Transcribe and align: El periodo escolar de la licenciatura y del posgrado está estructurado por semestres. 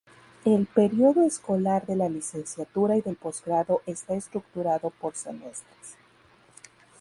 El 0.45 0.65
periodo 0.65 1.21
escolar 1.27 1.85
de 1.85 1.95
la 1.95 2.09
licenciatura 2.09 2.97
y 2.97 3.01
del 3.01 3.17
posgrado 3.17 3.83
está 3.85 4.15
estructurado 4.15 4.89
por 4.89 5.13
semestres. 5.13 5.95